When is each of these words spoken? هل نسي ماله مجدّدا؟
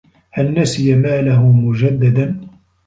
هل 0.35 0.47
نسي 0.59 0.95
ماله 1.03 1.41
مجدّدا؟ 1.63 2.25